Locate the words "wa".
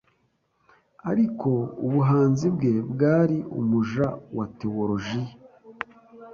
4.37-4.45